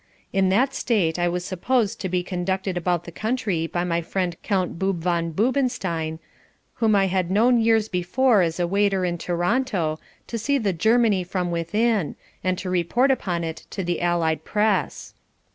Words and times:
In 0.33 0.49
that 0.49 0.73
state 0.73 1.19
I 1.19 1.27
was 1.27 1.45
supposed 1.45 2.01
to 2.01 2.09
be 2.09 2.23
conducted 2.23 2.75
about 2.75 3.03
the 3.03 3.11
country 3.11 3.67
by 3.67 3.83
my 3.83 4.01
friend 4.01 4.35
Count 4.41 4.79
Boob 4.79 5.01
von 5.01 5.31
Boobenstein, 5.31 6.17
whom 6.77 6.95
I 6.95 7.05
had 7.05 7.29
known 7.29 7.59
years 7.61 7.87
before 7.87 8.41
as 8.41 8.59
a 8.59 8.65
waiter 8.65 9.05
in 9.05 9.19
Toronto, 9.19 9.99
to 10.25 10.37
see 10.39 10.57
GERMANY 10.57 11.23
FROM 11.23 11.51
WITHIN, 11.51 12.15
and 12.43 12.57
to 12.57 12.67
report 12.71 13.11
upon 13.11 13.43
it 13.43 13.67
in 13.77 13.85
the 13.85 14.01
Allied 14.01 14.43
press. 14.43 15.13